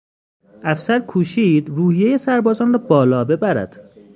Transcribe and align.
افسر 0.63 0.99
کوشید 0.99 1.69
روحیهی 1.69 2.17
سربازان 2.17 2.73
را 2.73 2.79
بالا 2.79 3.23
ببرد. 3.23 3.93